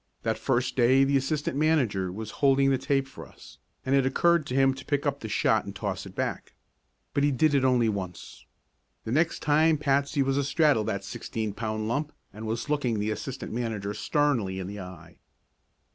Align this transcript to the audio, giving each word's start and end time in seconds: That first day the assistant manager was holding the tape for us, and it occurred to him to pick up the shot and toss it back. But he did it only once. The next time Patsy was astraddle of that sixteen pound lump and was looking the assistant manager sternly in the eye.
That 0.23 0.39
first 0.39 0.75
day 0.75 1.03
the 1.03 1.15
assistant 1.15 1.55
manager 1.57 2.11
was 2.11 2.31
holding 2.41 2.71
the 2.71 2.79
tape 2.79 3.07
for 3.07 3.23
us, 3.27 3.59
and 3.85 3.93
it 3.93 4.03
occurred 4.03 4.47
to 4.47 4.55
him 4.55 4.73
to 4.73 4.83
pick 4.85 5.05
up 5.05 5.19
the 5.19 5.29
shot 5.29 5.63
and 5.63 5.75
toss 5.75 6.07
it 6.07 6.15
back. 6.15 6.55
But 7.13 7.23
he 7.23 7.29
did 7.29 7.53
it 7.53 7.63
only 7.63 7.87
once. 7.87 8.47
The 9.03 9.11
next 9.11 9.43
time 9.43 9.77
Patsy 9.77 10.23
was 10.23 10.37
astraddle 10.39 10.81
of 10.81 10.87
that 10.87 11.03
sixteen 11.03 11.53
pound 11.53 11.87
lump 11.87 12.13
and 12.33 12.47
was 12.47 12.67
looking 12.67 12.97
the 12.97 13.11
assistant 13.11 13.51
manager 13.53 13.93
sternly 13.93 14.57
in 14.57 14.65
the 14.65 14.79
eye. 14.79 15.17